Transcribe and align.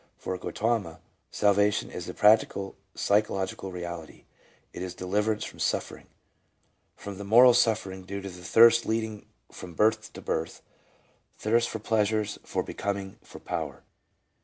For 0.17 0.35
Gautama 0.35 0.99
salvation 1.29 1.91
is 1.91 2.09
a 2.09 2.15
practical 2.15 2.75
psy 2.95 3.21
chological 3.21 3.71
reality: 3.71 4.25
it 4.73 4.81
is 4.81 4.95
deliverance 4.95 5.43
from 5.43 5.59
suffering; 5.59 6.07
from 6.95 7.19
the 7.19 7.23
moral 7.23 7.53
suffering 7.53 8.03
due 8.05 8.19
to 8.19 8.29
the 8.31 8.43
thirst 8.43 8.87
leading 8.87 9.27
from 9.51 9.75
birth 9.75 10.11
to 10.13 10.19
birth; 10.19 10.63
thirst 11.37 11.69
for 11.69 11.77
pleasures, 11.77 12.39
for 12.43 12.63
becoming, 12.63 13.19
for 13.21 13.37
power. 13.37 13.83